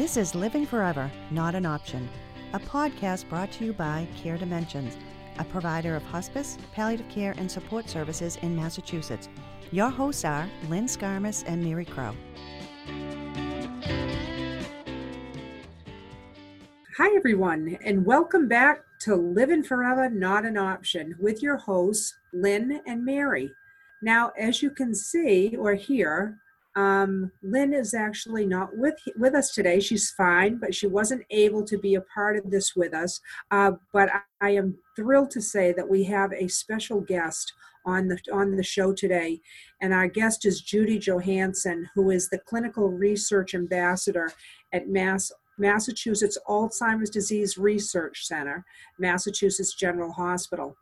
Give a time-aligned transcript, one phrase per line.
[0.00, 2.08] This is Living Forever, Not an Option,
[2.54, 4.96] a podcast brought to you by Care Dimensions,
[5.38, 9.28] a provider of hospice, palliative care, and support services in Massachusetts.
[9.72, 12.16] Your hosts are Lynn Scarmus and Mary Crow.
[16.96, 22.80] Hi, everyone, and welcome back to Living Forever, Not an Option with your hosts, Lynn
[22.86, 23.52] and Mary.
[24.00, 26.38] Now, as you can see or hear,
[26.80, 29.80] um, Lynn is actually not with with us today.
[29.80, 33.20] She's fine, but she wasn't able to be a part of this with us.
[33.50, 37.52] Uh, but I, I am thrilled to say that we have a special guest
[37.84, 39.40] on the on the show today,
[39.82, 44.32] and our guest is Judy Johansen, who is the clinical research ambassador
[44.72, 48.64] at Mass Massachusetts Alzheimer's Disease Research Center,
[48.98, 50.76] Massachusetts General Hospital.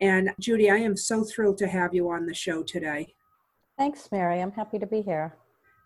[0.00, 3.14] And Judy, I am so thrilled to have you on the show today.
[3.76, 4.40] Thanks, Mary.
[4.40, 5.34] I'm happy to be here.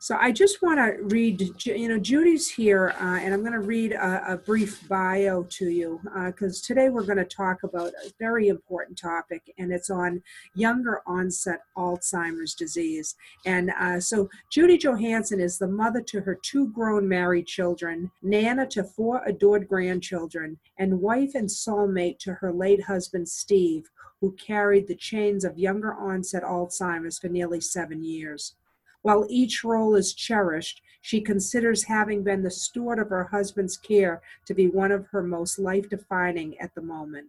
[0.01, 3.59] So I just want to read, you know, Judy's here, uh, and I'm going to
[3.59, 7.89] read a, a, brief bio to you because uh, today we're going to talk about
[7.89, 10.23] a very important topic, and it's on
[10.55, 13.17] younger onset Alzheimer's disease.
[13.45, 18.69] And uh, so Judy Johansen is the mother to her two grown married children, Nana
[18.69, 24.89] to four adored grandchildren, and wife and soulmate to her late husband Steve, who carried
[24.89, 28.55] the chains of younger onset Alzheimer's for nearly seven years.
[29.03, 34.21] While each role is cherished, she considers having been the steward of her husband's care
[34.47, 37.29] to be one of her most life defining at the moment.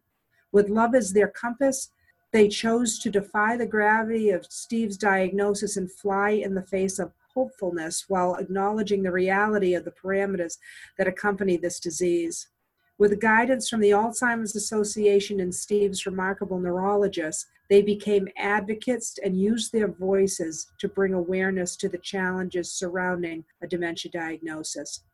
[0.52, 1.92] With love as their compass,
[2.32, 7.14] they chose to defy the gravity of Steve's diagnosis and fly in the face of
[7.34, 10.58] hopefulness while acknowledging the reality of the parameters
[10.98, 12.48] that accompany this disease.
[13.00, 19.72] With guidance from the Alzheimer's Association and Steve's remarkable neurologist, they became advocates and used
[19.72, 25.06] their voices to bring awareness to the challenges surrounding a dementia diagnosis.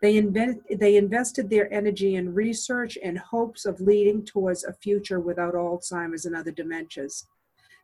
[0.00, 5.20] They, invent, they invested their energy in research and hopes of leading towards a future
[5.20, 7.26] without Alzheimer's and other dementias.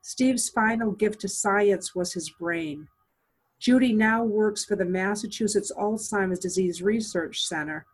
[0.00, 2.88] Steve's final gift to science was his brain.
[3.60, 7.84] Judy now works for the Massachusetts Alzheimer's Disease Research Center,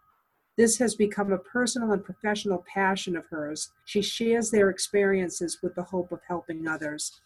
[0.57, 3.73] this has become a personal and professional passion of hers.
[3.85, 7.21] She shares their experiences with the hope of helping others.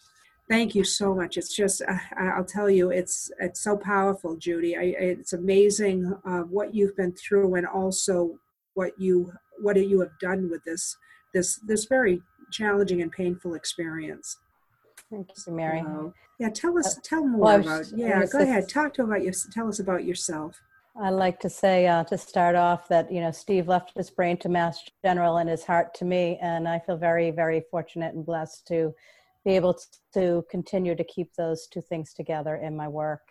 [0.49, 1.37] Thank you so much.
[1.37, 4.75] It's just, uh, I'll tell you, it's it's so powerful, Judy.
[4.75, 8.39] I, it's amazing uh, what you've been through, and also
[8.73, 10.97] what you what you have done with this
[11.35, 14.37] this this very challenging and painful experience.
[15.11, 15.83] Thank you, Mary.
[16.39, 17.85] yeah, tell us, uh, tell more well, about.
[17.95, 18.67] Yeah, go ahead.
[18.67, 19.33] Talk to about your.
[19.51, 20.59] Tell us about yourself.
[21.01, 24.35] I like to say uh, to start off that you know Steve left his brain
[24.37, 28.25] to Mass General and his heart to me, and I feel very very fortunate and
[28.25, 28.93] blessed to
[29.45, 29.79] be able
[30.13, 33.21] to continue to keep those two things together in my work.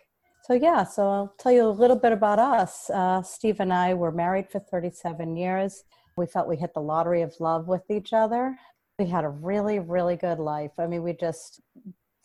[0.45, 2.89] So yeah, so I'll tell you a little bit about us.
[2.89, 5.83] Uh, Steve and I were married for 37 years.
[6.17, 8.57] We felt we hit the lottery of love with each other.
[8.97, 10.71] We had a really really good life.
[10.79, 11.61] I mean, we just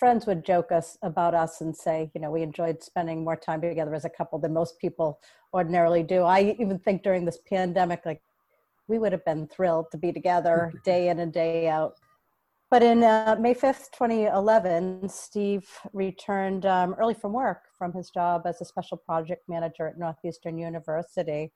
[0.05, 3.63] friends would joke us about us and say, you know, we enjoyed spending more time
[3.63, 5.19] together as a couple than most people
[5.55, 6.25] ordinarily do.
[6.25, 8.21] I even think during this pandemic, like
[8.87, 11.95] we would have been thrilled to be together day in and day out.
[12.71, 18.43] But in uh, May 5th, 2011, Steve returned um, early from work from his job
[18.45, 21.51] as a special project manager at Northeastern University.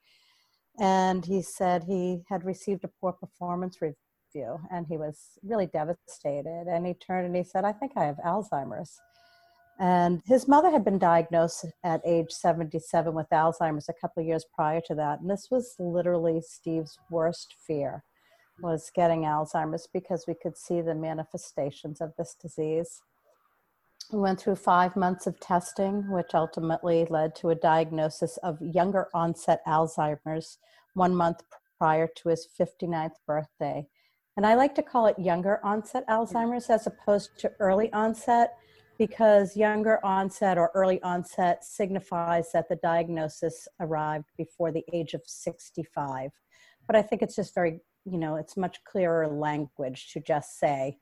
[0.80, 5.66] And he said he had received a poor performance review view and he was really
[5.66, 8.98] devastated and he turned and he said i think i have alzheimer's.
[9.80, 14.44] And his mother had been diagnosed at age 77 with alzheimer's a couple of years
[14.52, 18.02] prior to that and this was literally steve's worst fear
[18.60, 23.00] was getting alzheimer's because we could see the manifestations of this disease.
[24.12, 29.08] We went through five months of testing which ultimately led to a diagnosis of younger
[29.14, 30.58] onset alzheimer's
[30.94, 31.42] one month
[31.78, 33.86] prior to his 59th birthday
[34.38, 38.54] and I like to call it younger onset Alzheimer's as opposed to early onset
[38.96, 45.22] because younger onset or early onset signifies that the diagnosis arrived before the age of
[45.26, 46.30] 65.
[46.86, 50.98] But I think it's just very, you know, it's much clearer language to just say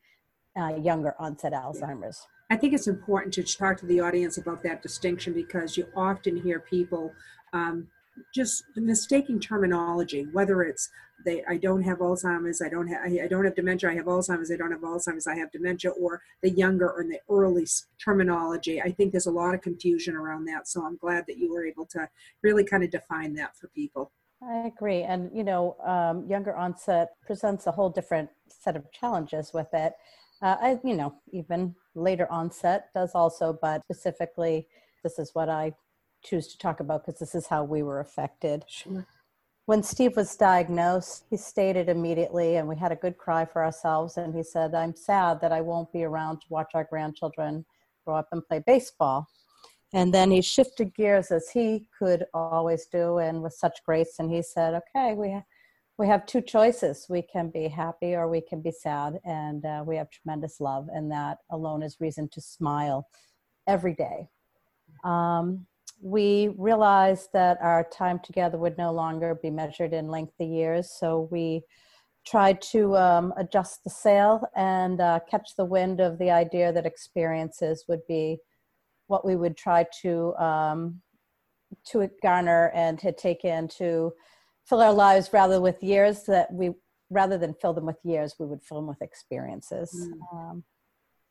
[0.58, 2.26] uh, younger onset Alzheimer's.
[2.48, 6.40] I think it's important to talk to the audience about that distinction because you often
[6.40, 7.12] hear people
[7.52, 7.88] um,
[8.34, 10.90] just mistaking terminology, whether it's
[11.24, 14.50] they I don't have Alzheimer's, I don't have I don't have dementia, I have Alzheimer's,
[14.50, 17.66] I don't have Alzheimer's, I have dementia, or the younger or the early
[18.02, 18.80] terminology.
[18.80, 20.68] I think there's a lot of confusion around that.
[20.68, 22.08] So I'm glad that you were able to
[22.42, 24.12] really kind of define that for people.
[24.42, 29.52] I agree, and you know, um, younger onset presents a whole different set of challenges
[29.54, 29.94] with it.
[30.42, 34.68] Uh, I, you know, even later onset does also, but specifically,
[35.02, 35.72] this is what I
[36.26, 38.64] choose to talk about because this is how we were affected.
[38.68, 39.06] Sure.
[39.66, 44.16] When Steve was diagnosed, he stated immediately, and we had a good cry for ourselves.
[44.16, 47.64] And he said, I'm sad that I won't be around to watch our grandchildren
[48.04, 49.26] grow up and play baseball.
[49.92, 54.16] And then he shifted gears as he could always do and with such grace.
[54.18, 55.44] And he said, Okay, we, ha-
[55.98, 57.06] we have two choices.
[57.08, 59.18] We can be happy or we can be sad.
[59.24, 63.08] And uh, we have tremendous love, and that alone is reason to smile
[63.66, 64.28] every day.
[65.02, 65.66] Um,
[66.00, 71.28] we realized that our time together would no longer be measured in lengthy years, so
[71.30, 71.62] we
[72.26, 76.84] tried to um, adjust the sail and uh, catch the wind of the idea that
[76.84, 78.38] experiences would be
[79.06, 81.00] what we would try to um,
[81.84, 84.12] to garner and to take in to
[84.64, 86.70] fill our lives rather with years that we
[87.10, 90.36] rather than fill them with years we would fill them with experiences mm.
[90.36, 90.64] um,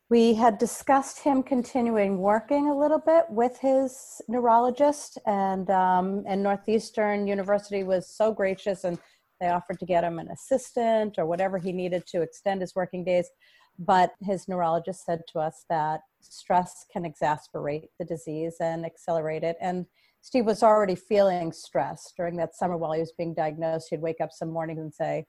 [0.08, 6.42] we had discussed him continuing working a little bit with his neurologist and um, and
[6.42, 8.98] northeastern university was so gracious and
[9.40, 13.04] they offered to get him an assistant or whatever he needed to extend his working
[13.04, 13.28] days.
[13.78, 19.56] But his neurologist said to us that stress can exacerbate the disease and accelerate it.
[19.60, 19.86] And
[20.22, 23.88] steve was already feeling stress during that summer while he was being diagnosed.
[23.90, 25.26] He'd wake up some mornings and say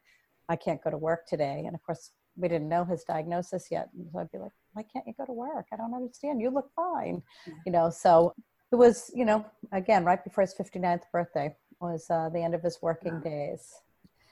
[0.49, 1.63] i can't go to work today.
[1.65, 3.89] And of course we didn't know his diagnosis yet.
[4.11, 5.65] So I'd be like, why can't you go to work?
[5.73, 6.41] I don't understand.
[6.41, 7.21] You look fine.
[7.65, 8.33] You know, so
[8.71, 12.61] it was, you know, again, right before his 59th birthday was uh, the end of
[12.61, 13.21] his working wow.
[13.21, 13.73] days.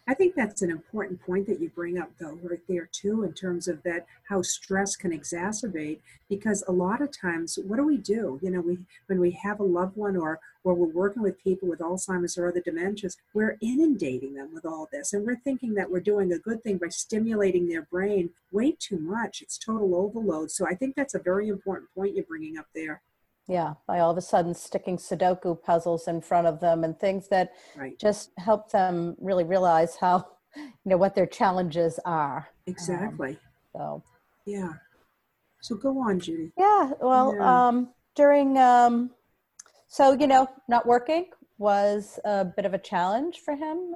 [0.07, 3.34] I think that's an important point that you bring up, though, right there too, in
[3.34, 6.00] terms of that how stress can exacerbate.
[6.30, 8.40] Because a lot of times, what do we do?
[8.44, 11.68] You know, we when we have a loved one or or we're working with people
[11.68, 15.90] with Alzheimer's or other dementias, we're inundating them with all this, and we're thinking that
[15.90, 19.42] we're doing a good thing by stimulating their brain way too much.
[19.42, 20.52] It's total overload.
[20.52, 23.02] So I think that's a very important point you're bringing up there.
[23.47, 27.27] Yeah, by all of a sudden sticking Sudoku puzzles in front of them and things
[27.27, 27.97] that right.
[28.00, 30.25] just help them really realize how,
[30.56, 32.47] you know, what their challenges are.
[32.65, 33.31] Exactly.
[33.31, 33.38] Um,
[33.75, 34.03] so,
[34.47, 34.69] yeah.
[35.62, 36.53] So go on, Judy.
[36.57, 36.92] Yeah.
[37.00, 37.68] Well, yeah.
[37.68, 39.12] Um, during, um,
[39.88, 41.27] so, you know, not working
[41.59, 43.95] was a bit of a challenge for him.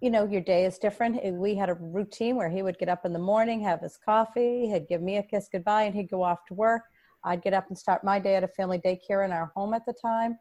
[0.00, 1.20] You know, your day is different.
[1.34, 4.70] We had a routine where he would get up in the morning, have his coffee,
[4.72, 6.82] he'd give me a kiss goodbye, and he'd go off to work
[7.28, 9.84] I'd get up and start my day at a family daycare in our home at
[9.84, 10.38] the time.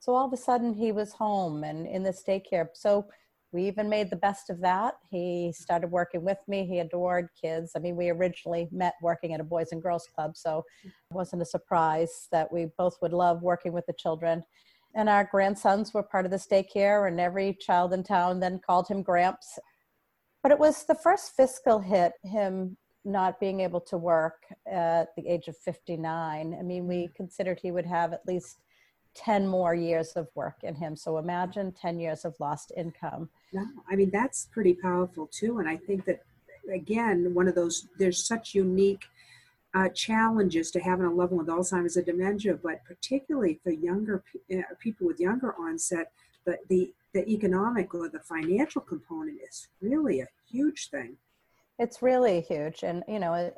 [0.00, 2.68] So all of a sudden he was home and in this daycare.
[2.72, 3.06] So
[3.52, 4.94] we even made the best of that.
[5.10, 6.64] He started working with me.
[6.64, 7.72] He adored kids.
[7.76, 11.42] I mean, we originally met working at a Boys and Girls Club, so it wasn't
[11.42, 14.42] a surprise that we both would love working with the children.
[14.94, 18.88] And our grandsons were part of this daycare, and every child in town then called
[18.88, 19.58] him Gramps.
[20.42, 25.26] But it was the first fiscal hit him not being able to work at the
[25.26, 26.56] age of 59.
[26.58, 28.58] I mean, we considered he would have at least
[29.14, 30.96] 10 more years of work in him.
[30.96, 33.28] So imagine 10 years of lost income.
[33.52, 35.58] No, I mean, that's pretty powerful too.
[35.58, 36.22] And I think that,
[36.72, 39.04] again, one of those, there's such unique
[39.74, 44.22] uh, challenges to having a loved one with Alzheimer's and dementia, but particularly for younger
[44.52, 46.12] uh, people with younger onset,
[46.44, 51.16] the, the, the economic or the financial component is really a huge thing.
[51.78, 53.52] It's really huge, and you know,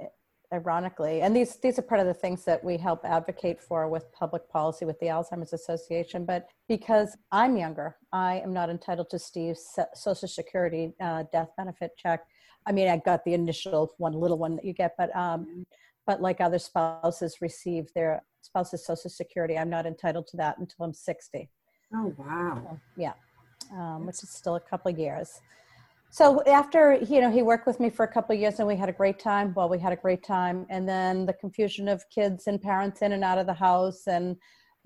[0.52, 4.10] ironically, and these these are part of the things that we help advocate for with
[4.12, 6.24] public policy with the Alzheimer's Association.
[6.24, 11.92] But because I'm younger, I am not entitled to Steve's Social Security uh, death benefit
[11.96, 12.24] check.
[12.66, 15.66] I mean, I got the initial one, little one that you get, but um,
[16.06, 20.84] but like other spouses receive their spouse's Social Security, I'm not entitled to that until
[20.84, 21.50] I'm 60.
[21.94, 22.62] Oh wow!
[22.64, 23.12] So, yeah,
[23.72, 25.40] um, which is still a couple of years
[26.14, 28.88] so after you know he worked with me for a couple years and we had
[28.88, 29.52] a great time.
[29.52, 30.64] Well we had a great time.
[30.70, 34.36] And then the confusion of kids and parents in and out of the house and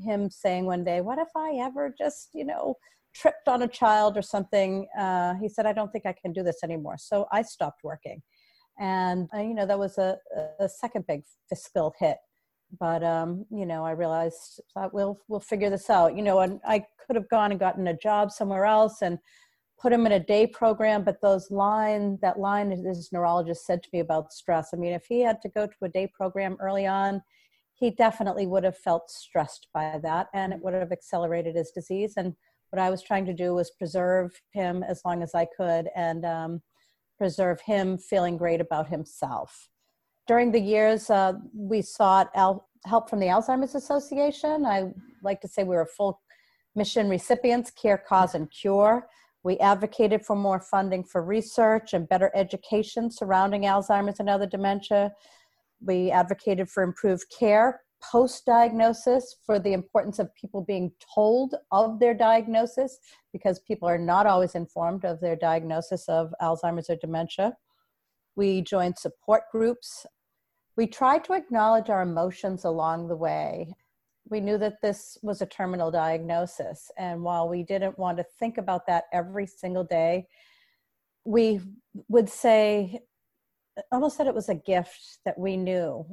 [0.01, 2.77] him saying one day what if i ever just you know
[3.15, 4.89] tripped on a child or something?
[4.99, 6.97] Uh, he said i don't think i can do this anymore.
[6.99, 8.23] So i stopped working.
[8.79, 10.17] And uh, you know that was a,
[10.61, 12.17] a second big fiscal hit.
[12.81, 16.17] But um, you know i realized that we'll we'll figure this out.
[16.17, 19.19] You know and i could have gone and gotten a job somewhere else and
[19.81, 23.89] put him in a day program but those line that line his neurologist said to
[23.93, 24.71] me about stress.
[24.73, 27.23] I mean if he had to go to a day program early on
[27.75, 32.15] he definitely would have felt stressed by that and it would have accelerated his disease.
[32.17, 32.35] And
[32.71, 36.25] what i was trying to do was preserve him as long as i could and
[36.25, 36.63] um,
[37.17, 39.69] preserve him feeling great about himself.
[40.27, 44.65] During the years uh, we sought al- help from the alzheimer's association.
[44.65, 44.93] I
[45.23, 46.21] like to say we were full
[46.75, 49.09] mission recipients care cause and cure
[49.49, 55.11] we advocated for more funding for research and better education surrounding Alzheimer's and other dementia.
[55.81, 61.99] We advocated for improved care post diagnosis for the importance of people being told of
[61.99, 62.99] their diagnosis
[63.33, 67.57] because people are not always informed of their diagnosis of Alzheimer's or dementia.
[68.37, 70.05] We joined support groups.
[70.77, 73.73] We tried to acknowledge our emotions along the way.
[74.31, 76.91] We knew that this was a terminal diagnosis.
[76.99, 80.27] And while we didn't want to think about that every single day,
[81.25, 81.61] we
[82.09, 83.01] would say,
[83.77, 86.05] uh, almost that it was a gift that we knew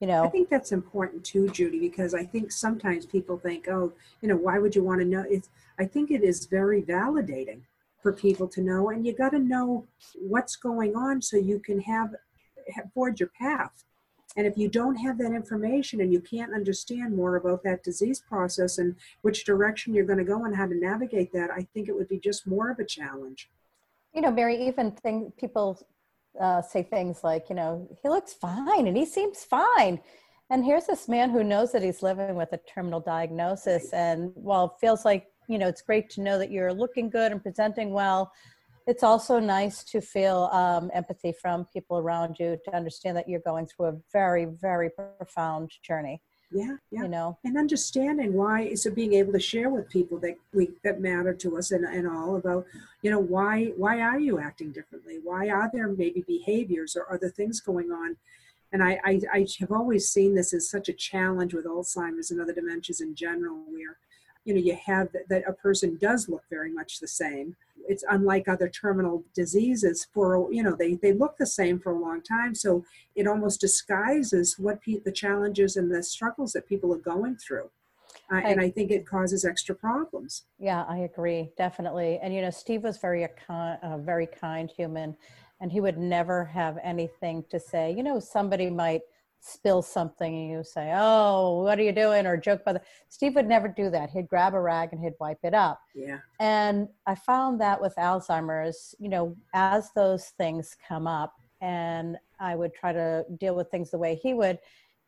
[0.00, 3.92] you know i think that's important too judy because i think sometimes people think oh
[4.20, 7.60] you know why would you want to know it's i think it is very validating
[8.02, 11.80] for people to know and you got to know what's going on so you can
[11.80, 12.14] have,
[12.74, 13.84] have forge your path
[14.36, 18.20] and if you don't have that information and you can't understand more about that disease
[18.20, 21.88] process and which direction you're going to go and how to navigate that i think
[21.88, 23.50] it would be just more of a challenge
[24.14, 25.78] you know mary even thing people
[26.40, 30.00] uh, say things like, you know, he looks fine and he seems fine.
[30.50, 33.92] And here's this man who knows that he's living with a terminal diagnosis.
[33.92, 37.32] And while it feels like, you know, it's great to know that you're looking good
[37.32, 38.32] and presenting well,
[38.86, 43.40] it's also nice to feel um, empathy from people around you to understand that you're
[43.40, 47.02] going through a very, very profound journey yeah yeah.
[47.02, 47.38] you know?
[47.44, 51.58] And understanding why so being able to share with people that we that matter to
[51.58, 52.66] us and, and all about
[53.02, 55.18] you know why why are you acting differently?
[55.22, 58.16] Why are there maybe behaviors or other things going on?
[58.72, 62.40] And I, I, I have always seen this as such a challenge with alzheimer's and
[62.40, 63.96] other dementias in general where
[64.44, 67.56] you know you have that, that a person does look very much the same
[67.88, 71.98] it's unlike other terminal diseases for you know they they look the same for a
[71.98, 76.92] long time so it almost disguises what pe- the challenges and the struggles that people
[76.92, 77.70] are going through
[78.32, 80.46] uh, and I think it causes extra problems.
[80.58, 82.18] Yeah, I agree, definitely.
[82.20, 85.16] And you know, Steve was very a, con- a very kind human,
[85.60, 87.92] and he would never have anything to say.
[87.92, 89.02] You know, somebody might
[89.46, 92.86] spill something and you say, "Oh, what are you doing?" or joke about that.
[93.08, 94.10] Steve would never do that.
[94.10, 95.80] He'd grab a rag and he'd wipe it up.
[95.94, 96.18] Yeah.
[96.40, 102.56] And I found that with Alzheimer's, you know, as those things come up, and I
[102.56, 104.58] would try to deal with things the way he would.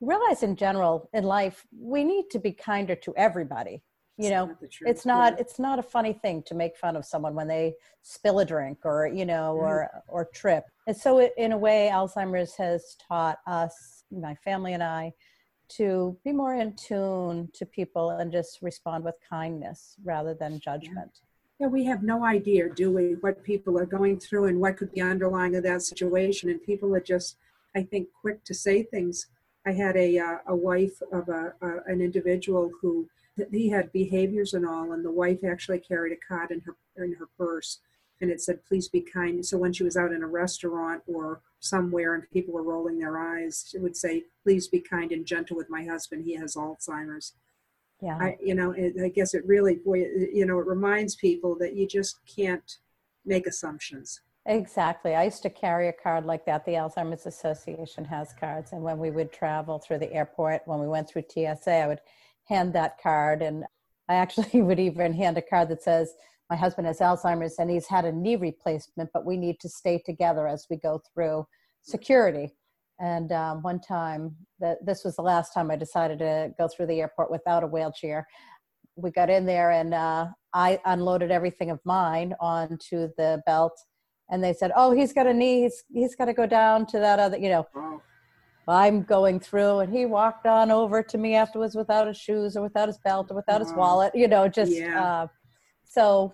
[0.01, 3.83] Realize in general in life, we need to be kinder to everybody.
[4.21, 5.41] You know, it's not yeah.
[5.41, 8.79] it's not a funny thing to make fun of someone when they spill a drink
[8.85, 9.69] or you know right.
[9.69, 10.65] or or trip.
[10.89, 15.13] And so, it, in a way, Alzheimer's has taught us my family and I,
[15.71, 21.21] to be more in tune to people and just respond with kindness rather than judgment.
[21.61, 21.67] Yeah.
[21.67, 25.01] we have no idea, do we, what people are going through and what could be
[25.01, 26.49] underlying of that situation.
[26.49, 27.37] And people are just,
[27.77, 29.27] I think, quick to say things.
[29.67, 33.09] I had a, uh, a wife of a, uh, an individual who
[33.53, 37.15] he had behaviors and all, and the wife actually carried a card in her in
[37.15, 37.79] her purse
[38.21, 41.41] and it said please be kind so when she was out in a restaurant or
[41.61, 45.57] somewhere and people were rolling their eyes it would say please be kind and gentle
[45.57, 47.35] with my husband he has alzheimer's
[48.01, 51.57] yeah I, you know it, i guess it really boy you know it reminds people
[51.59, 52.79] that you just can't
[53.25, 55.15] make assumptions Exactly.
[55.15, 56.65] I used to carry a card like that.
[56.65, 58.73] The Alzheimer's Association has cards.
[58.73, 62.01] And when we would travel through the airport, when we went through TSA, I would
[62.47, 63.43] hand that card.
[63.43, 63.65] And
[64.09, 66.15] I actually would even hand a card that says,
[66.51, 69.99] my husband has Alzheimer's and he's had a knee replacement, but we need to stay
[70.05, 71.47] together as we go through
[71.83, 72.55] security.
[73.01, 76.87] And um, one time, that this was the last time I decided to go through
[76.87, 78.27] the airport without a wheelchair.
[78.97, 83.79] We got in there and uh, I unloaded everything of mine onto the belt.
[84.31, 85.63] And they said, "Oh, he's got a knee.
[85.63, 87.67] He's he's got to go down to that other, you know."
[88.67, 92.63] I'm going through, and he walked on over to me afterwards without his shoes or
[92.63, 94.15] without his belt or without his wallet.
[94.15, 95.03] You know, just yeah.
[95.03, 95.27] uh,
[95.89, 96.33] so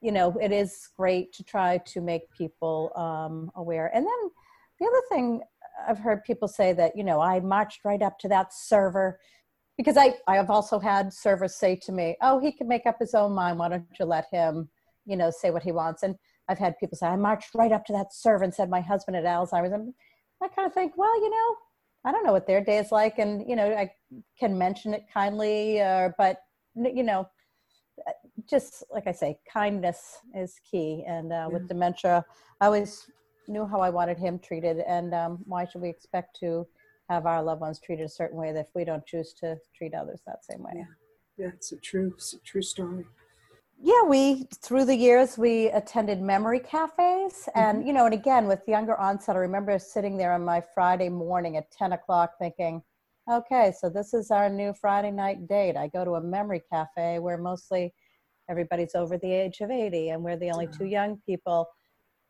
[0.00, 3.90] you know it is great to try to make people um, aware.
[3.94, 4.30] And then
[4.78, 5.40] the other thing
[5.88, 9.18] i've heard people say that you know i marched right up to that server
[9.76, 12.96] because i i have also had servers say to me oh he can make up
[12.98, 13.58] his own mind.
[13.58, 14.68] Why don't you let him
[15.04, 16.02] you know say what he wants?
[16.02, 16.14] And
[16.48, 19.16] i've had people say i marched right up to that server and said my husband
[19.16, 19.72] had alzheimer's.
[19.72, 19.92] And
[20.42, 21.56] i kind of think well you know
[22.04, 23.90] i don't know what their day is like and you know i
[24.38, 26.40] can mention it kindly uh, but
[26.74, 27.26] you know
[28.48, 31.04] just like I say, kindness is key.
[31.06, 32.24] And uh, with dementia,
[32.60, 33.10] I always
[33.48, 36.66] knew how I wanted him treated, and um, why should we expect to
[37.08, 40.20] have our loved ones treated a certain way if we don't choose to treat others
[40.26, 40.72] that same way?
[40.74, 40.84] Yeah,
[41.38, 43.04] yeah it's a true, it's a true story.
[43.80, 47.86] Yeah, we through the years we attended memory cafes, and mm-hmm.
[47.86, 51.56] you know, and again with younger onset, I remember sitting there on my Friday morning
[51.56, 52.82] at ten o'clock, thinking,
[53.30, 55.76] okay, so this is our new Friday night date.
[55.76, 57.92] I go to a memory cafe where mostly
[58.48, 61.66] everybody's over the age of 80 and we're the only two young people.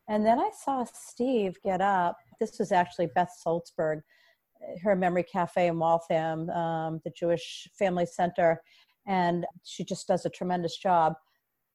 [0.07, 2.17] And then I saw Steve get up.
[2.39, 4.01] This was actually Beth Salzberg.
[4.83, 8.59] her memory cafe in Waltham, um, the Jewish Family Center,
[9.05, 11.13] and she just does a tremendous job.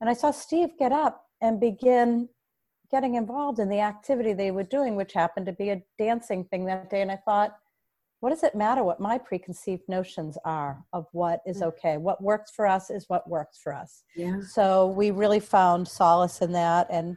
[0.01, 2.29] And I saw Steve get up and begin
[2.91, 6.67] getting involved in the activity they were doing, which happened to be a dancing thing
[6.67, 7.03] that day.
[7.03, 7.57] And I thought,
[8.23, 11.65] what does it matter what my preconceived notions are of what is mm.
[11.65, 11.97] okay?
[11.97, 14.05] What works for us is what works for us.
[14.15, 14.37] Yeah.
[14.49, 16.87] So we really found solace in that.
[16.89, 17.17] And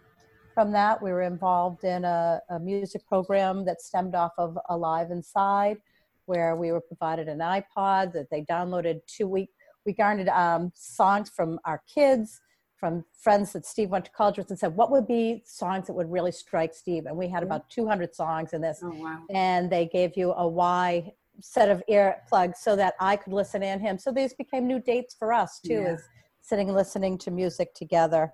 [0.55, 5.11] from that, we were involved in a, a music program that stemmed off of Alive
[5.11, 5.77] Inside,
[6.25, 9.51] where we were provided an iPod that they downloaded two week.
[9.85, 12.41] We garnered um, songs from our kids,
[12.77, 15.93] from friends that Steve went to college with, and said, "What would be songs that
[15.93, 18.81] would really strike Steve?" And we had about 200 songs in this.
[18.83, 19.23] Oh, wow.
[19.29, 23.61] And they gave you a Y set of ear plugs so that I could listen
[23.61, 23.97] in him.
[23.97, 25.93] So these became new dates for us too, yeah.
[25.93, 26.03] is
[26.41, 28.31] sitting listening to music together.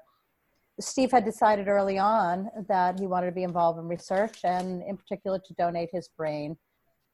[0.80, 4.98] Steve had decided early on that he wanted to be involved in research and, in
[4.98, 6.58] particular, to donate his brain.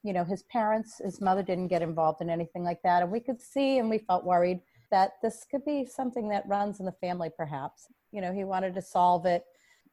[0.03, 3.03] You know, his parents, his mother didn't get involved in anything like that.
[3.03, 6.79] And we could see and we felt worried that this could be something that runs
[6.79, 7.87] in the family, perhaps.
[8.11, 9.43] You know, he wanted to solve it,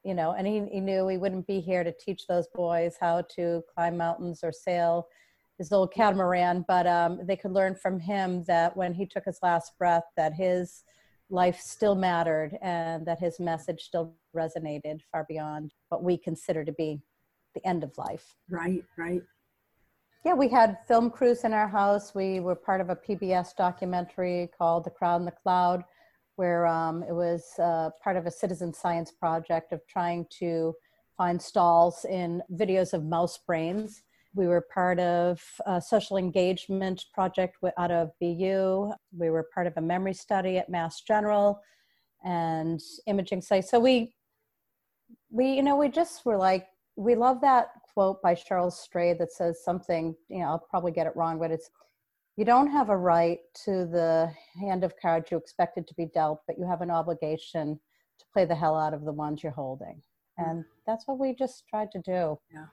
[0.03, 3.23] you know, and he, he knew he wouldn't be here to teach those boys how
[3.35, 5.07] to climb mountains or sail
[5.57, 9.39] his little catamaran, but um, they could learn from him that when he took his
[9.41, 10.83] last breath, that his
[11.29, 16.73] life still mattered and that his message still resonated far beyond what we consider to
[16.73, 17.01] be
[17.55, 18.35] the end of life.
[18.49, 19.21] Right, right.
[20.25, 22.15] Yeah, we had film crews in our house.
[22.15, 25.83] We were part of a PBS documentary called The Crowd in the Cloud,
[26.35, 30.73] where um, it was uh, part of a citizen science project of trying to
[31.15, 34.03] find stalls in videos of mouse brains
[34.35, 38.91] we were part of a social engagement project out of BU.
[39.17, 41.61] We were part of a memory study at Mass General
[42.23, 43.71] and imaging sites.
[43.71, 44.13] So we,
[45.29, 46.67] we, you know, we just were like,
[46.97, 51.07] we love that quote by Cheryl Strayed that says something, you know, I'll probably get
[51.07, 51.71] it wrong, but it's,
[52.35, 56.41] you don't have a right to the hand of cards you expected to be dealt,
[56.45, 57.79] but you have an obligation
[58.19, 60.01] to play the hell out of the ones you're holding.
[60.37, 62.37] And that's what we just tried to do.
[62.53, 62.65] Yeah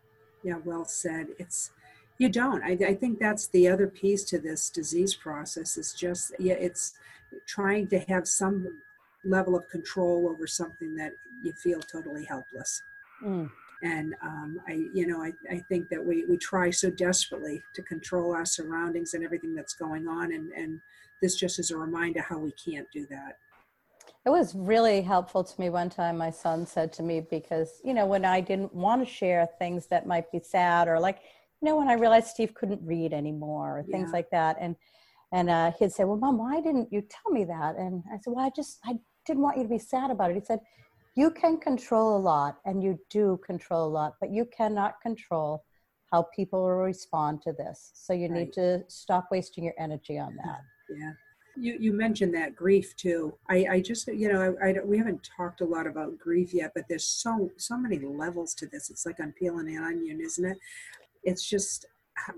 [0.43, 1.71] yeah well said it's
[2.19, 6.33] you don't I, I think that's the other piece to this disease process is just
[6.39, 6.95] yeah it's
[7.47, 8.67] trying to have some
[9.25, 11.13] level of control over something that
[11.45, 12.83] you feel totally helpless
[13.25, 13.51] mm.
[13.83, 17.83] And um, i you know I, I think that we we try so desperately to
[17.83, 20.81] control our surroundings and everything that's going on and and
[21.21, 23.37] this just is a reminder how we can't do that
[24.25, 26.17] it was really helpful to me one time.
[26.17, 29.87] My son said to me, because, you know, when I didn't want to share things
[29.89, 31.19] that might be sad or like,
[31.61, 34.17] you know, when I realized Steve couldn't read anymore or things yeah.
[34.17, 34.59] like that.
[34.61, 34.77] And,
[35.33, 37.77] and uh, he'd say, well, mom, why didn't you tell me that?
[37.77, 40.35] And I said, well, I just, I didn't want you to be sad about it.
[40.35, 40.61] He said,
[41.15, 45.65] you can control a lot and you do control a lot, but you cannot control
[46.11, 47.91] how people will respond to this.
[47.95, 48.41] So you right.
[48.41, 50.61] need to stop wasting your energy on that.
[50.91, 51.13] Yeah.
[51.55, 53.35] You, you mentioned that grief too.
[53.49, 56.73] I, I just, you know, I, I, we haven't talked a lot about grief yet,
[56.75, 58.89] but there's so, so many levels to this.
[58.89, 60.59] It's like I'm peeling an onion, isn't it?
[61.25, 61.87] It's just,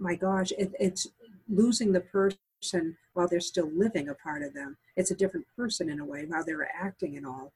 [0.01, 1.07] my gosh, it, it's
[1.49, 4.77] losing the person while they're still living a part of them.
[4.97, 7.53] It's a different person in a way, while they're acting and all.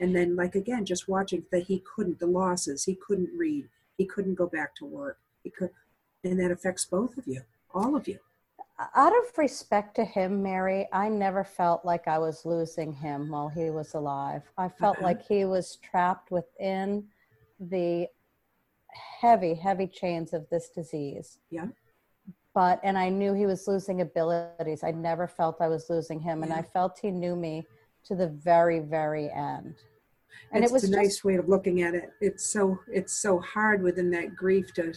[0.00, 4.04] And then, like again, just watching that he couldn't, the losses, he couldn't read, he
[4.04, 5.70] couldn't go back to work, he could,
[6.24, 8.18] and that affects both of you, all of you
[8.94, 13.48] out of respect to him, Mary, I never felt like I was losing him while
[13.48, 14.42] he was alive.
[14.58, 15.06] I felt uh-huh.
[15.06, 17.04] like he was trapped within
[17.60, 18.08] the
[19.20, 21.38] heavy, heavy chains of this disease.
[21.50, 21.66] Yeah.
[22.52, 24.82] But, and I knew he was losing abilities.
[24.82, 26.42] I never felt I was losing him.
[26.42, 27.66] And I felt he knew me
[28.06, 29.74] to the very, very end.
[30.52, 32.10] And it's it was a just, nice way of looking at it.
[32.20, 34.92] It's so, it's so hard within that grief to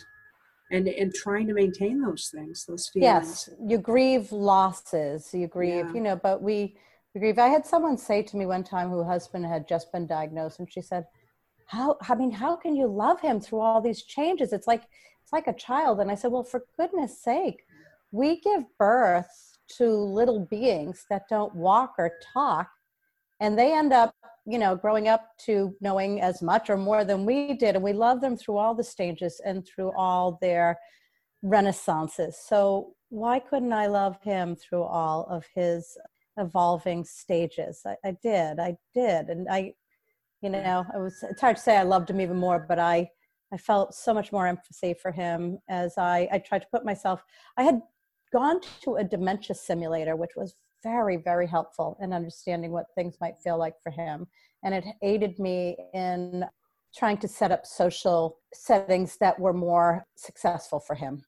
[0.72, 5.86] and and trying to maintain those things those feelings yes you grieve losses you grieve
[5.88, 5.94] yeah.
[5.94, 6.76] you know but we,
[7.14, 10.06] we grieve i had someone say to me one time who husband had just been
[10.06, 11.06] diagnosed and she said
[11.66, 14.84] how i mean how can you love him through all these changes it's like
[15.24, 17.64] it's like a child and i said well for goodness sake
[18.12, 22.70] we give birth to little beings that don't walk or talk
[23.40, 24.14] and they end up
[24.46, 27.94] you know growing up to knowing as much or more than we did and we
[27.94, 30.78] love them through all the stages and through all their
[31.44, 32.38] renaissances.
[32.38, 35.98] So why couldn't i love him through all of his
[36.38, 37.82] evolving stages?
[37.86, 39.74] I, I did i did and i
[40.42, 43.10] you know it was it's hard to say i loved him even more but i
[43.54, 47.24] i felt so much more empathy for him as i i tried to put myself
[47.58, 47.82] i had
[48.34, 53.40] gone to a dementia simulator which was very, very helpful in understanding what things might
[53.44, 54.28] feel like for him.
[54.64, 56.46] And it aided me in
[56.96, 61.24] trying to set up social settings that were more successful for him.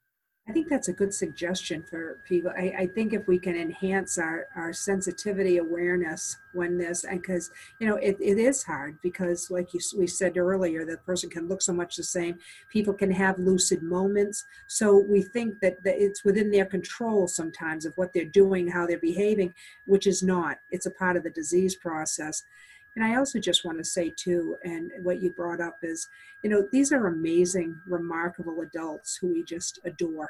[0.49, 2.51] I think that's a good suggestion for people.
[2.57, 7.51] I, I think if we can enhance our, our sensitivity awareness when this, and because,
[7.79, 11.47] you know, it, it is hard because, like you, we said earlier, the person can
[11.47, 12.39] look so much the same.
[12.67, 14.45] People can have lucid moments.
[14.65, 18.88] So we think that, that it's within their control sometimes of what they're doing, how
[18.88, 19.53] they're behaving,
[19.85, 20.57] which is not.
[20.71, 22.41] It's a part of the disease process.
[22.99, 26.05] And I also just want to say, too, and what you brought up is,
[26.43, 30.29] you know, these are amazing, remarkable adults who we just adore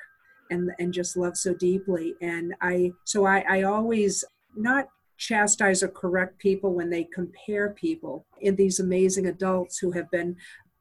[0.51, 2.13] and, and just love so deeply.
[2.21, 4.23] And I, so I, I always
[4.55, 4.85] not
[5.17, 10.35] chastise or correct people when they compare people in these amazing adults who have been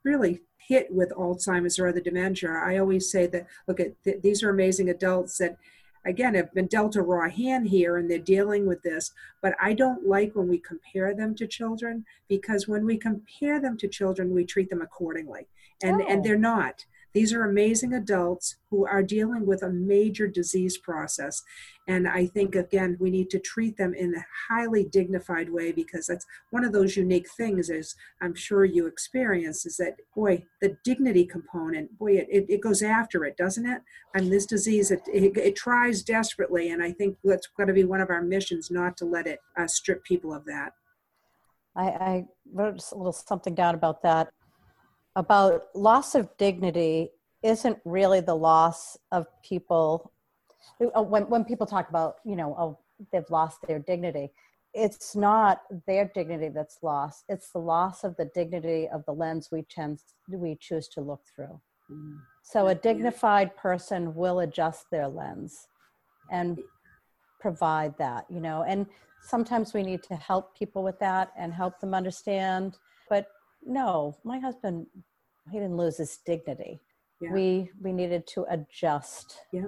[0.05, 2.51] really hit with Alzheimer's or other dementia.
[2.51, 5.57] I always say that, look at th- these are amazing adults that
[6.09, 9.73] again have been dealt a raw hand here and they're dealing with this but i
[9.73, 14.35] don't like when we compare them to children because when we compare them to children
[14.35, 15.47] we treat them accordingly
[15.83, 16.07] and oh.
[16.09, 16.85] and they're not
[17.19, 21.43] these are amazing adults who are dealing with a major disease process.
[21.89, 26.07] And I think, again, we need to treat them in a highly dignified way because
[26.07, 30.77] that's one of those unique things, as I'm sure you experience, is that, boy, the
[30.85, 33.83] dignity component, boy, it, it, it goes after it, doesn't it?
[34.15, 36.71] Mean, this disease, it, it, it tries desperately.
[36.71, 39.41] And I think that's got to be one of our missions not to let it
[39.57, 40.71] uh, strip people of that.
[41.75, 44.29] I, I wrote a little something down about that
[45.19, 47.11] about loss of dignity
[47.43, 50.13] isn't really the loss of people.
[50.81, 52.79] Uh, when, when people talk about you know oh
[53.13, 54.31] they've lost their dignity
[54.75, 57.25] it's not their dignity that's lost.
[57.29, 61.23] It's the loss of the dignity of the lens we tend we choose to look
[61.35, 61.61] through.
[61.91, 62.19] Mm.
[62.43, 65.69] so a dignified person will adjust their lens
[66.31, 66.59] and
[67.41, 68.85] provide that you know and
[69.23, 72.77] sometimes we need to help people with that and help them understand
[73.09, 73.29] but
[73.65, 74.87] no my husband
[75.51, 76.81] he didn't lose his dignity.
[77.21, 77.33] Yeah.
[77.33, 79.39] We we needed to adjust.
[79.53, 79.67] Yeah.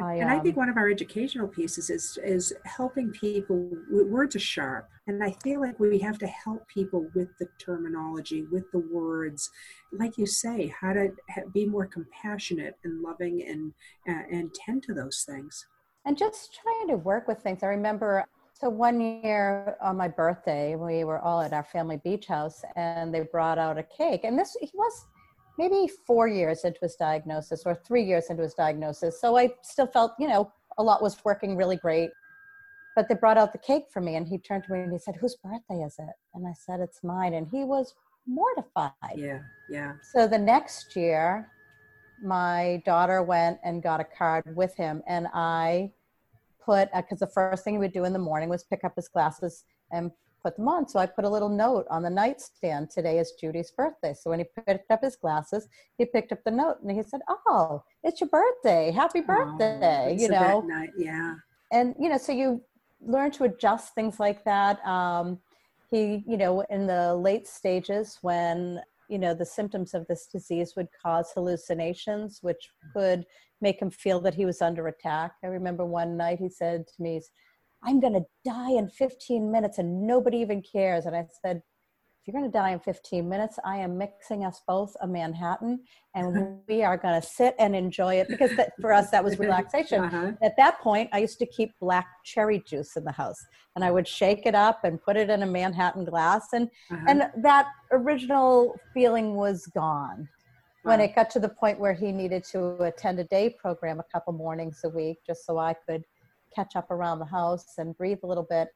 [0.00, 3.68] I, and I think um, one of our educational pieces is is helping people.
[3.90, 8.46] Words are sharp, and I feel like we have to help people with the terminology,
[8.50, 9.50] with the words,
[9.92, 11.10] like you say, how to
[11.52, 13.74] be more compassionate and loving, and
[14.08, 15.66] uh, and tend to those things.
[16.06, 17.62] And just trying to work with things.
[17.62, 18.24] I remember
[18.62, 23.12] so one year on my birthday, we were all at our family beach house and
[23.12, 24.20] they brought out a cake.
[24.22, 25.06] And this, he was
[25.58, 29.20] maybe four years into his diagnosis or three years into his diagnosis.
[29.20, 32.10] So I still felt, you know, a lot was working really great.
[32.94, 34.98] But they brought out the cake for me and he turned to me and he
[34.98, 36.14] said, Whose birthday is it?
[36.34, 37.34] And I said, It's mine.
[37.34, 37.94] And he was
[38.28, 38.92] mortified.
[39.16, 39.94] Yeah, yeah.
[40.12, 41.50] So the next year,
[42.22, 45.90] my daughter went and got a card with him and I
[46.64, 49.08] put because the first thing he would do in the morning was pick up his
[49.08, 50.10] glasses and
[50.42, 50.88] put them on.
[50.88, 52.90] So I put a little note on the nightstand.
[52.90, 54.14] Today is Judy's birthday.
[54.14, 57.20] So when he picked up his glasses, he picked up the note and he said,
[57.28, 58.90] "Oh, it's your birthday!
[58.90, 61.34] Happy birthday!" Oh, you know, yeah.
[61.70, 62.62] And you know, so you
[63.00, 64.84] learn to adjust things like that.
[64.86, 65.38] Um,
[65.90, 68.80] he, you know, in the late stages when
[69.12, 73.26] you know the symptoms of this disease would cause hallucinations, which could
[73.60, 75.32] make him feel that he was under attack.
[75.44, 77.20] I remember one night he said to me,
[77.84, 81.04] I'm going to die in 15 minutes and nobody even cares.
[81.04, 81.62] And I said,
[82.26, 85.80] you're going to die in 15 minutes, I am mixing us both a Manhattan
[86.14, 89.38] and we are going to sit and enjoy it because that, for us, that was
[89.40, 90.04] relaxation.
[90.04, 90.32] Uh-huh.
[90.40, 93.90] At that point, I used to keep black cherry juice in the house and I
[93.90, 96.48] would shake it up and put it in a Manhattan glass.
[96.52, 97.06] And, uh-huh.
[97.08, 100.28] and that original feeling was gone
[100.84, 104.04] when it got to the point where he needed to attend a day program a
[104.12, 106.04] couple mornings a week just so I could
[106.54, 108.68] catch up around the house and breathe a little bit.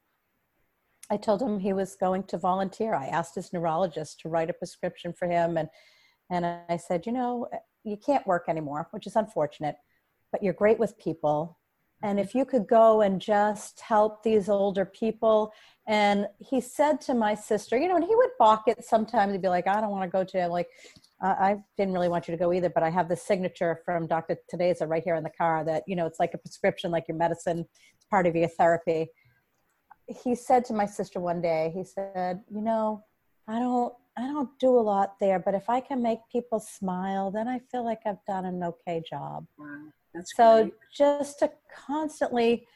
[1.10, 2.94] I told him he was going to volunteer.
[2.94, 5.68] I asked his neurologist to write a prescription for him and
[6.28, 7.48] and I said, "You know,
[7.84, 9.76] you can't work anymore, which is unfortunate,
[10.32, 11.58] but you're great with people.
[12.02, 15.52] And if you could go and just help these older people
[15.88, 19.32] and he said to my sister, you know, and he would balk it sometimes.
[19.32, 20.68] He'd be like, I don't want to go to, like,
[21.24, 24.06] uh, I didn't really want you to go either, but I have the signature from
[24.06, 24.36] Dr.
[24.52, 27.16] Tadeza right here in the car that, you know, it's like a prescription, like your
[27.16, 29.08] medicine, it's part of your therapy.
[30.08, 33.04] He said to my sister one day, he said, you know,
[33.48, 37.30] I don't, I don't do a lot there, but if I can make people smile,
[37.30, 39.46] then I feel like I've done an okay job.
[39.58, 39.66] Wow,
[40.14, 40.74] that's so great.
[40.96, 41.50] just to
[41.86, 42.66] constantly,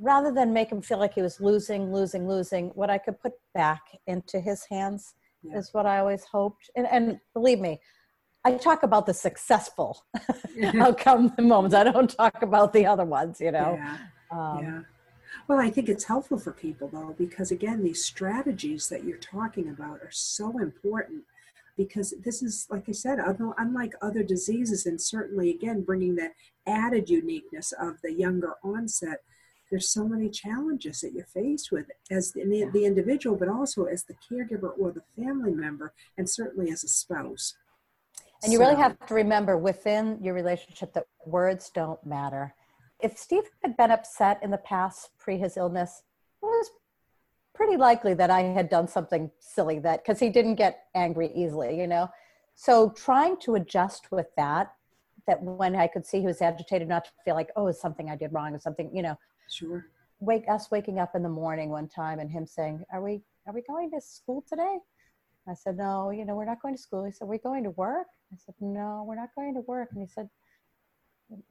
[0.00, 3.34] rather than make him feel like he was losing, losing, losing, what I could put
[3.54, 5.58] back into his hands yeah.
[5.58, 6.70] is what I always hoped.
[6.74, 7.80] And, and believe me,
[8.44, 10.04] I talk about the successful
[10.78, 11.74] outcome moments.
[11.74, 13.78] I don't talk about the other ones, you know.
[13.78, 13.98] Yeah.
[14.30, 14.80] Um, yeah.
[15.46, 19.68] Well, I think it's helpful for people though, because again, these strategies that you're talking
[19.68, 21.24] about are so important.
[21.78, 26.32] because this is, like I said, although unlike other diseases, and certainly again bringing that
[26.66, 29.22] added uniqueness of the younger onset.
[29.70, 34.04] There's so many challenges that you're faced with as the, the individual, but also as
[34.04, 37.54] the caregiver or the family member, and certainly as a spouse.
[38.42, 42.54] And you so, really have to remember within your relationship that words don't matter.
[43.00, 46.02] If Steve had been upset in the past pre his illness,
[46.42, 46.70] it was
[47.54, 51.78] pretty likely that I had done something silly that because he didn't get angry easily,
[51.78, 52.08] you know.
[52.54, 54.72] So trying to adjust with that,
[55.26, 58.10] that when I could see he was agitated, not to feel like, oh, it's something
[58.10, 59.18] I did wrong or something, you know.
[59.50, 59.86] Sure.
[60.20, 63.54] Wake us waking up in the morning one time and him saying, Are we are
[63.54, 64.78] we going to school today?
[65.48, 67.04] I said, No, you know, we're not going to school.
[67.04, 68.08] He said, We're going to work?
[68.32, 69.88] I said, No, we're not going to work.
[69.92, 70.28] And he said,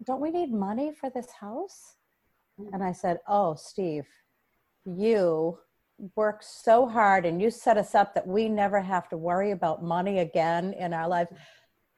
[0.04, 1.96] Don't we need money for this house?
[2.74, 4.06] And I said, Oh, Steve,
[4.86, 5.60] you
[6.16, 9.84] work so hard and you set us up that we never have to worry about
[9.84, 11.32] money again in our lives.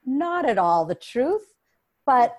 [0.05, 1.53] Not at all the truth,
[2.05, 2.35] but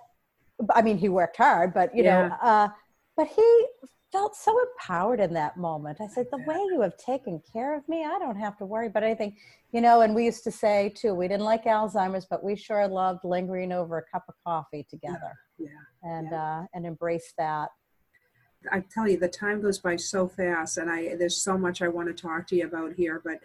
[0.75, 2.29] I mean, he worked hard, but you yeah.
[2.29, 2.69] know, uh,
[3.17, 3.67] but he
[4.13, 6.01] felt so empowered in that moment.
[6.01, 8.89] I said, the way you have taken care of me, I don't have to worry
[8.89, 9.37] about anything,
[9.73, 10.01] you know.
[10.01, 13.73] And we used to say too, we didn't like Alzheimer's, but we sure loved lingering
[13.73, 16.11] over a cup of coffee together, yeah, yeah.
[16.11, 16.61] and yeah.
[16.61, 17.71] Uh, and embrace that.
[18.71, 21.89] I tell you, the time goes by so fast, and I there's so much I
[21.89, 23.21] want to talk to you about here.
[23.25, 23.39] But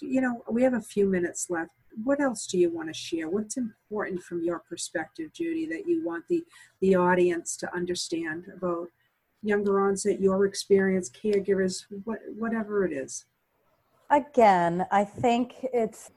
[0.00, 1.72] you know, we have a few minutes left.
[2.02, 3.28] What else do you want to share?
[3.28, 6.44] What's important from your perspective, Judy, that you want the
[6.80, 8.88] the audience to understand about
[9.44, 13.26] younger onset, your experience, caregivers, what, whatever it is?
[14.10, 16.10] Again, I think it's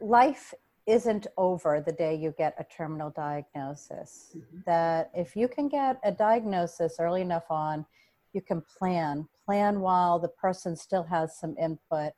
[0.00, 0.54] life
[0.86, 4.34] isn't over the day you get a terminal diagnosis.
[4.36, 4.58] Mm-hmm.
[4.66, 7.86] That if you can get a diagnosis early enough on,
[8.32, 9.28] you can plan.
[9.46, 12.12] Plan while the person still has some input.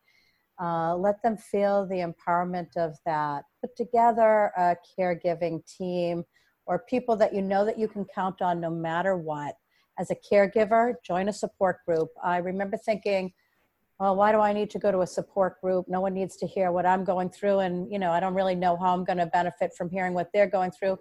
[0.63, 3.45] Uh, let them feel the empowerment of that.
[3.61, 6.25] Put together a caregiving team
[6.67, 9.57] or people that you know that you can count on no matter what.
[9.99, 12.09] As a caregiver, join a support group.
[12.23, 13.33] I remember thinking,
[13.99, 15.87] well, why do I need to go to a support group?
[15.87, 17.61] No one needs to hear what I'm going through.
[17.61, 20.29] And, you know, I don't really know how I'm going to benefit from hearing what
[20.33, 20.99] they're going through.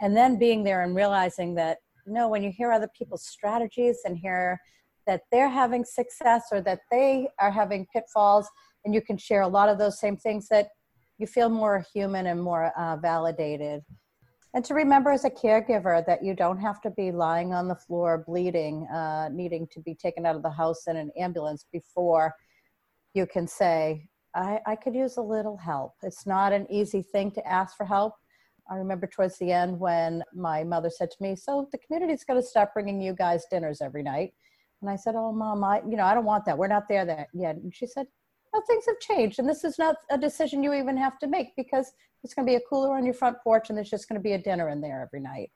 [0.00, 4.16] And then being there and realizing that, no, when you hear other people's strategies and
[4.16, 4.60] hear
[5.06, 8.48] that they're having success or that they are having pitfalls,
[8.84, 10.68] and you can share a lot of those same things, that
[11.18, 13.82] you feel more human and more uh, validated.
[14.54, 17.74] And to remember as a caregiver that you don't have to be lying on the
[17.74, 22.32] floor bleeding, uh, needing to be taken out of the house in an ambulance before
[23.14, 25.94] you can say, I, I could use a little help.
[26.04, 28.14] It's not an easy thing to ask for help.
[28.70, 32.40] I remember towards the end when my mother said to me, "So the community's going
[32.40, 34.32] to start bringing you guys dinners every night,"
[34.80, 36.56] and I said, "Oh, mom, I you know I don't want that.
[36.56, 38.06] We're not there that yet." And she said,
[38.54, 41.54] "No, things have changed, and this is not a decision you even have to make
[41.56, 44.18] because it's going to be a cooler on your front porch and there's just going
[44.18, 45.50] to be a dinner in there every night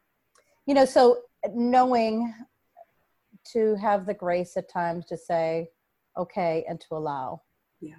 [0.69, 2.33] you know so knowing
[3.53, 5.69] to have the grace at times to say
[6.17, 7.41] okay and to allow
[7.81, 7.95] yeah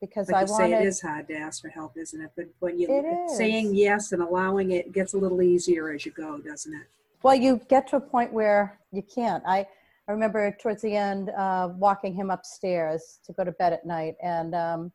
[0.00, 2.30] because I want it is hard to ask for help, isn't it?
[2.36, 6.38] But when you saying yes and allowing it gets a little easier as you go,
[6.38, 6.86] doesn't it?
[7.24, 9.42] Well, you get to a point where you can't.
[9.44, 9.66] I
[10.08, 14.14] I remember towards the end uh, walking him upstairs to go to bed at night,
[14.22, 14.92] and um,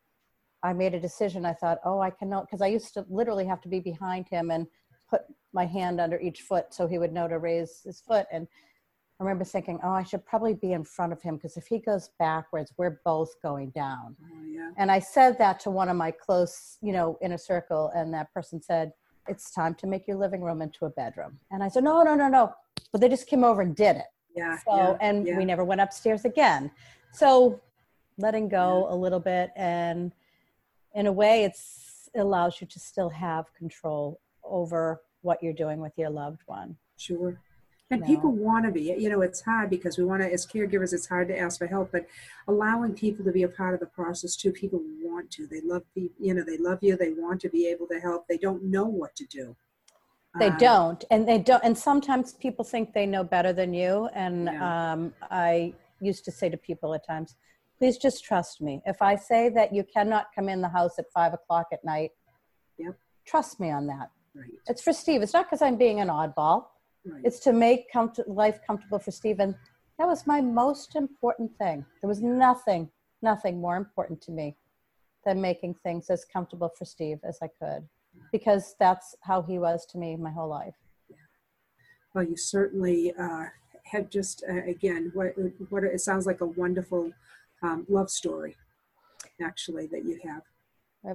[0.64, 1.46] I made a decision.
[1.46, 4.50] I thought, oh, I cannot, because I used to literally have to be behind him
[4.50, 4.66] and
[5.08, 5.22] put
[5.52, 8.26] my hand under each foot so he would know to raise his foot.
[8.32, 8.48] And
[9.20, 11.78] I remember thinking, oh, I should probably be in front of him because if he
[11.78, 14.16] goes backwards, we're both going down.
[14.20, 14.70] Oh, yeah.
[14.76, 18.34] And I said that to one of my close, you know, inner circle, and that
[18.34, 18.92] person said,
[19.28, 21.38] it's time to make your living room into a bedroom.
[21.52, 22.52] And I said, no, no, no, no.
[22.90, 24.06] But they just came over and did it.
[24.34, 24.58] Yeah.
[24.58, 25.36] So, yeah, and yeah.
[25.36, 26.70] we never went upstairs again.
[27.12, 27.60] So
[28.18, 28.94] letting go yeah.
[28.94, 30.12] a little bit and
[30.94, 35.80] in a way it's it allows you to still have control over what you're doing
[35.80, 37.40] with your loved one sure
[37.90, 40.46] and you people want to be you know it's hard because we want to as
[40.46, 42.06] caregivers it's hard to ask for help but
[42.46, 45.82] allowing people to be a part of the process too people want to they love
[45.94, 48.62] the you know they love you they want to be able to help they don't
[48.62, 49.56] know what to do
[50.38, 54.08] they um, don't and they don't and sometimes people think they know better than you
[54.14, 54.92] and yeah.
[54.92, 57.36] um, i used to say to people at times
[57.78, 58.82] please just trust me.
[58.86, 62.12] If I say that you cannot come in the house at five o'clock at night,
[62.78, 62.96] yep.
[63.26, 64.10] trust me on that.
[64.34, 64.48] Right.
[64.68, 65.22] It's for Steve.
[65.22, 66.66] It's not because I'm being an oddball.
[67.04, 67.20] Right.
[67.24, 67.86] It's to make
[68.26, 69.38] life comfortable for Steve.
[69.38, 69.54] And
[69.98, 71.84] that was my most important thing.
[72.00, 72.90] There was nothing,
[73.22, 74.56] nothing more important to me
[75.24, 77.86] than making things as comfortable for Steve as I could,
[78.34, 80.74] because that's how he was to me my whole life.
[82.14, 83.44] Well, you certainly uh,
[83.84, 85.34] have just, uh, again, what,
[85.68, 87.12] what it sounds like a wonderful
[87.62, 88.56] um, love story,
[89.40, 90.42] actually, that you have.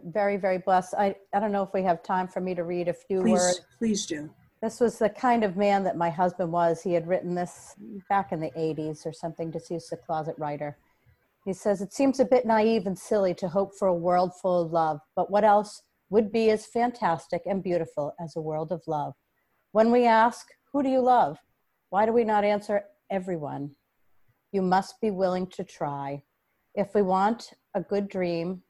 [0.06, 0.94] Very, very blessed.
[0.98, 3.34] I, I don't know if we have time for me to read a few Please,
[3.34, 3.62] words.
[3.80, 4.30] please do.
[4.62, 6.82] This was the kind of man that my husband was.
[6.82, 7.76] He had written this
[8.08, 10.78] back in the 80s or something, deceased a closet writer.
[11.44, 14.62] He says, It seems a bit naive and silly to hope for a world full
[14.62, 18.82] of love, but what else would be as fantastic and beautiful as a world of
[18.88, 19.14] love?
[19.72, 21.38] When we ask, Who do you love?
[21.90, 23.72] Why do we not answer everyone?
[24.52, 26.24] You must be willing to try.
[26.76, 28.64] If we want a good dream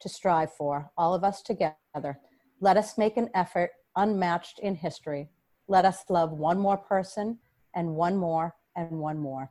[0.00, 2.18] to strive for, all of us together,
[2.60, 5.28] let us make an effort unmatched in history.
[5.68, 7.38] Let us love one more person
[7.74, 9.50] and one more and one more.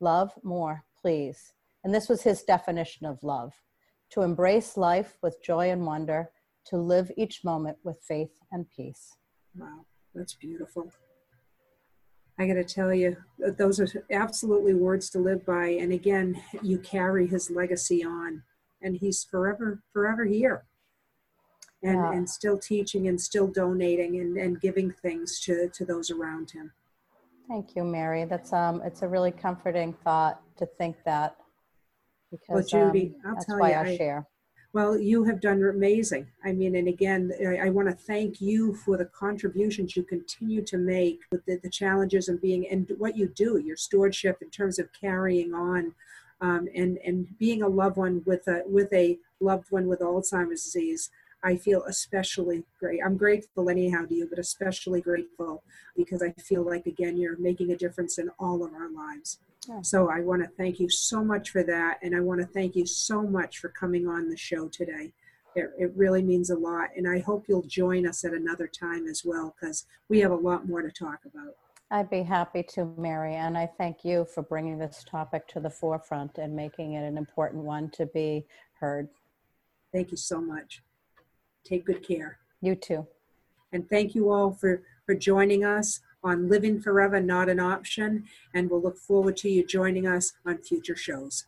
[0.00, 1.52] Love more, please.
[1.84, 3.52] And this was his definition of love
[4.10, 6.30] to embrace life with joy and wonder,
[6.66, 9.16] to live each moment with faith and peace.
[9.56, 10.92] Wow, that's beautiful.
[12.38, 13.16] I got to tell you,
[13.58, 15.66] those are absolutely words to live by.
[15.68, 18.42] And again, you carry his legacy on,
[18.80, 20.64] and he's forever, forever here,
[21.82, 22.12] and Yeah.
[22.12, 26.72] and still teaching and still donating and, and giving things to to those around him.
[27.48, 28.24] Thank you, Mary.
[28.24, 31.36] That's um, it's a really comforting thought to think that
[32.30, 34.26] because Judy, um, I'll that's tell why you, I I- share.
[34.72, 36.28] Well, you have done amazing.
[36.44, 40.62] I mean, and again, I, I want to thank you for the contributions you continue
[40.62, 44.50] to make with the, the challenges and being and what you do, your stewardship in
[44.50, 45.92] terms of carrying on,
[46.40, 50.62] um, and and being a loved one with a with a loved one with Alzheimer's
[50.62, 51.10] disease.
[51.42, 53.00] I feel especially great.
[53.04, 55.64] I'm grateful anyhow to you, but especially grateful
[55.96, 59.40] because I feel like again you're making a difference in all of our lives.
[59.82, 62.74] So I want to thank you so much for that, and I want to thank
[62.74, 65.12] you so much for coming on the show today.
[65.54, 69.06] It, it really means a lot, and I hope you'll join us at another time
[69.06, 71.54] as well because we have a lot more to talk about.
[71.90, 75.70] I'd be happy to, Mary, and I thank you for bringing this topic to the
[75.70, 78.46] forefront and making it an important one to be
[78.78, 79.08] heard.
[79.92, 80.82] Thank you so much.
[81.64, 82.38] Take good care.
[82.60, 83.06] You too.
[83.72, 88.24] And thank you all for, for joining us on Living Forever Not an Option.
[88.54, 91.46] And we'll look forward to you joining us on future shows.